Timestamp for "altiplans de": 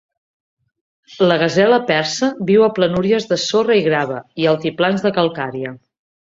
4.55-5.15